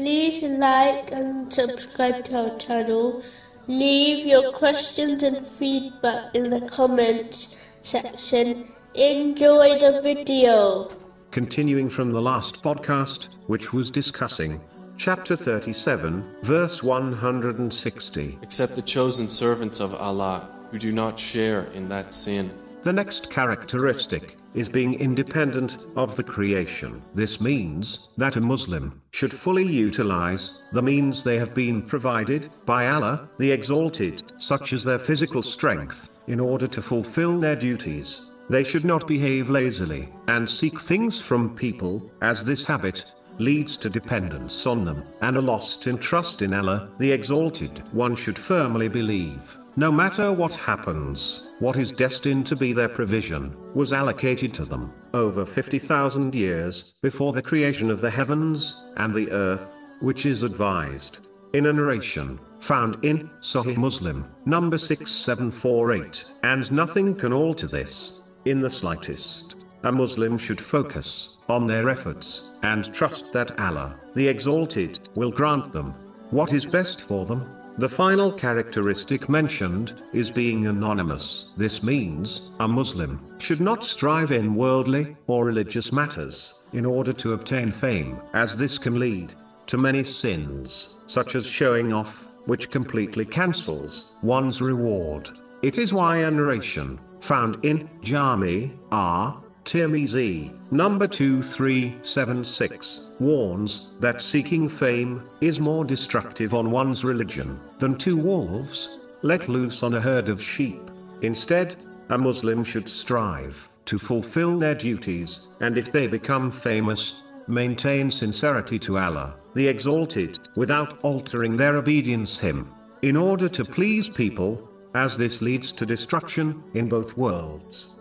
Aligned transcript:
like 0.00 1.12
and 1.12 1.52
subscribe 1.52 2.24
to 2.24 2.50
our 2.52 2.58
channel. 2.58 3.22
Leave 3.66 4.26
your 4.26 4.52
questions 4.52 5.22
and 5.22 5.46
feedback 5.46 6.34
in 6.34 6.50
the 6.50 6.62
comments 6.68 7.54
section. 7.82 8.72
Enjoy 8.94 9.78
the 9.78 10.00
video. 10.02 10.88
Continuing 11.30 11.88
from 11.90 12.12
the 12.12 12.20
last 12.20 12.62
podcast, 12.62 13.28
which 13.46 13.72
was 13.72 13.90
discussing 13.90 14.60
chapter 14.96 15.36
37, 15.36 16.24
verse 16.42 16.82
160. 16.82 18.38
except 18.42 18.74
the 18.74 18.82
chosen 18.82 19.28
servants 19.28 19.80
of 19.80 19.94
Allah, 19.94 20.48
who 20.70 20.78
do 20.78 20.92
not 20.92 21.18
share 21.18 21.64
in 21.74 21.88
that 21.88 22.12
sin. 22.14 22.50
The 22.82 22.92
next 22.94 23.28
characteristic 23.28 24.38
is 24.54 24.70
being 24.70 24.94
independent 24.94 25.86
of 25.96 26.16
the 26.16 26.22
creation. 26.22 27.02
This 27.14 27.38
means 27.38 28.08
that 28.16 28.36
a 28.36 28.40
Muslim 28.40 29.02
should 29.10 29.32
fully 29.32 29.66
utilize 29.66 30.62
the 30.72 30.80
means 30.80 31.22
they 31.22 31.38
have 31.38 31.54
been 31.54 31.82
provided 31.82 32.48
by 32.64 32.88
Allah, 32.88 33.28
the 33.36 33.50
Exalted, 33.50 34.32
such 34.38 34.72
as 34.72 34.82
their 34.82 34.98
physical 34.98 35.42
strength, 35.42 36.16
in 36.26 36.40
order 36.40 36.66
to 36.68 36.80
fulfill 36.80 37.38
their 37.38 37.54
duties. 37.54 38.30
They 38.48 38.64
should 38.64 38.86
not 38.86 39.06
behave 39.06 39.50
lazily 39.50 40.08
and 40.28 40.48
seek 40.48 40.80
things 40.80 41.20
from 41.20 41.54
people, 41.54 42.10
as 42.22 42.46
this 42.46 42.64
habit 42.64 43.12
leads 43.40 43.76
to 43.78 43.90
dependence 43.90 44.66
on 44.66 44.84
them 44.84 45.02
and 45.22 45.36
a 45.36 45.40
lost 45.40 45.86
in 45.86 45.98
trust 45.98 46.42
in 46.42 46.54
Allah, 46.54 46.90
the 46.98 47.10
Exalted. 47.10 47.82
One 47.92 48.14
should 48.14 48.38
firmly 48.38 48.88
believe, 48.88 49.58
no 49.76 49.90
matter 49.90 50.30
what 50.32 50.54
happens, 50.54 51.48
what 51.58 51.76
is 51.76 51.90
destined 51.90 52.46
to 52.46 52.56
be 52.56 52.72
their 52.72 52.88
provision 52.88 53.56
was 53.74 53.92
allocated 53.92 54.52
to 54.54 54.64
them 54.64 54.92
over 55.14 55.44
50,000 55.44 56.34
years 56.34 56.94
before 57.02 57.32
the 57.32 57.42
creation 57.42 57.90
of 57.90 58.00
the 58.00 58.10
heavens 58.10 58.84
and 58.96 59.14
the 59.14 59.30
earth, 59.30 59.76
which 60.00 60.26
is 60.26 60.42
advised 60.42 61.28
in 61.52 61.66
a 61.66 61.72
narration 61.72 62.38
found 62.60 63.02
in 63.04 63.28
Sahih 63.40 63.76
Muslim, 63.76 64.26
number 64.44 64.78
6748, 64.78 66.34
and 66.42 66.70
nothing 66.70 67.14
can 67.14 67.32
alter 67.32 67.66
this 67.66 68.20
in 68.44 68.60
the 68.60 68.70
slightest. 68.70 69.56
A 69.82 69.90
Muslim 69.90 70.36
should 70.36 70.60
focus 70.60 71.38
on 71.48 71.66
their 71.66 71.88
efforts 71.88 72.52
and 72.62 72.92
trust 72.92 73.32
that 73.32 73.58
Allah, 73.58 73.96
the 74.14 74.28
Exalted, 74.28 75.08
will 75.14 75.30
grant 75.30 75.72
them 75.72 75.94
what 76.30 76.52
is 76.52 76.66
best 76.66 77.00
for 77.00 77.24
them. 77.24 77.48
The 77.78 77.88
final 77.88 78.30
characteristic 78.30 79.30
mentioned 79.30 80.02
is 80.12 80.30
being 80.30 80.66
anonymous. 80.66 81.52
This 81.56 81.82
means 81.82 82.50
a 82.60 82.68
Muslim 82.68 83.20
should 83.38 83.60
not 83.60 83.82
strive 83.82 84.32
in 84.32 84.54
worldly 84.54 85.16
or 85.26 85.46
religious 85.46 85.92
matters 85.92 86.62
in 86.74 86.84
order 86.84 87.14
to 87.14 87.32
obtain 87.32 87.70
fame, 87.70 88.20
as 88.34 88.56
this 88.56 88.76
can 88.76 88.98
lead 88.98 89.32
to 89.66 89.78
many 89.78 90.04
sins, 90.04 90.96
such 91.06 91.34
as 91.34 91.46
showing 91.46 91.90
off, 91.90 92.26
which 92.44 92.70
completely 92.70 93.24
cancels 93.24 94.12
one's 94.22 94.60
reward. 94.60 95.30
It 95.62 95.78
is 95.78 95.94
why 95.94 96.18
a 96.18 96.30
narration 96.30 97.00
found 97.20 97.64
in 97.64 97.88
Jami 98.02 98.72
R. 98.92 99.42
Tirmizi, 99.70 100.50
number 100.72 101.06
2376, 101.06 103.10
warns 103.20 103.92
that 104.00 104.20
seeking 104.20 104.68
fame 104.68 105.22
is 105.40 105.60
more 105.60 105.84
destructive 105.84 106.54
on 106.54 106.72
one's 106.72 107.04
religion 107.04 107.60
than 107.78 107.96
two 107.96 108.16
wolves 108.16 108.98
let 109.22 109.48
loose 109.48 109.84
on 109.84 109.94
a 109.94 110.00
herd 110.00 110.28
of 110.28 110.42
sheep. 110.42 110.90
Instead, 111.22 111.76
a 112.08 112.18
Muslim 112.18 112.64
should 112.64 112.88
strive 112.88 113.68
to 113.84 113.96
fulfill 113.96 114.58
their 114.58 114.74
duties, 114.74 115.50
and 115.60 115.78
if 115.78 115.92
they 115.92 116.08
become 116.08 116.50
famous, 116.50 117.22
maintain 117.46 118.10
sincerity 118.10 118.80
to 118.80 118.98
Allah, 118.98 119.36
the 119.54 119.68
Exalted, 119.68 120.40
without 120.56 120.98
altering 121.04 121.54
their 121.54 121.76
obedience 121.76 122.40
Him, 122.40 122.68
in 123.02 123.16
order 123.16 123.48
to 123.48 123.64
please 123.64 124.08
people, 124.08 124.68
as 124.96 125.16
this 125.16 125.40
leads 125.40 125.70
to 125.70 125.86
destruction 125.86 126.60
in 126.74 126.88
both 126.88 127.16
worlds. 127.16 127.99